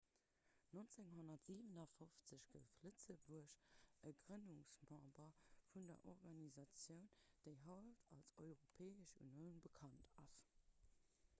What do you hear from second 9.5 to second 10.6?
bekannt ass